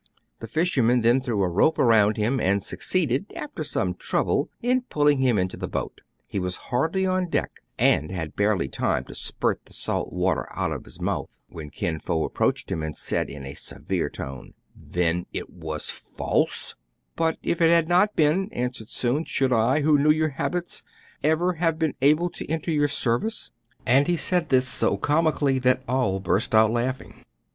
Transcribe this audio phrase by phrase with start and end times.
[0.39, 5.19] The fishermen then threw a rope around him, and succeeded, after some trouble, in pulling
[5.19, 6.01] him into the boat.
[6.25, 10.71] He was hardly on deck, and had barely time to spurt the salt water out
[10.71, 15.27] of his mouth, when Kin Fo approached him, and said in a severe tone, —"Then
[15.33, 16.73] it was false
[17.15, 20.83] }""But if it had not been," answered Soun," should I, who knew your habits,
[21.23, 23.51] ever have been able to enter your service
[23.85, 27.23] }"And he said this so comically that all burst out laughing.